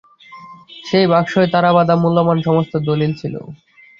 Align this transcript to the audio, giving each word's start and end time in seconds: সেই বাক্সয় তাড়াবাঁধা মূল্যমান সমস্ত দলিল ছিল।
সেই 0.85 1.05
বাক্সয় 1.07 1.47
তাড়াবাঁধা 1.53 1.95
মূল্যমান 2.03 2.37
সমস্ত 2.47 2.73
দলিল 2.87 3.11
ছিল। 3.21 3.35